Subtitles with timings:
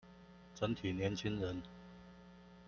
[0.55, 1.61] 整體年輕人